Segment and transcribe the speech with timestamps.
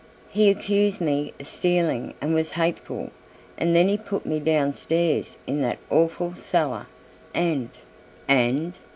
[0.31, 3.11] "He accused me of stealing and was hateful,
[3.55, 6.87] and then he put me downstairs in that awful cellar
[7.35, 7.69] and"
[8.27, 8.73] "And?"